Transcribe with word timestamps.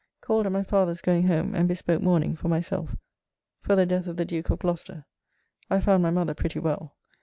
Called 0.21 0.47
at 0.47 0.51
my 0.51 0.63
father's 0.63 0.99
going 0.99 1.27
home, 1.27 1.53
and 1.53 1.67
bespoke 1.67 2.01
mourning 2.01 2.35
for 2.35 2.47
myself, 2.47 2.95
for 3.61 3.75
the 3.75 3.85
death 3.85 4.07
of 4.07 4.17
the 4.17 4.25
Duke 4.25 4.49
of 4.49 4.57
Gloucester. 4.57 5.05
I 5.69 5.79
found 5.79 6.01
my 6.01 6.09
mother 6.09 6.33
pretty 6.33 6.57
well. 6.57 6.95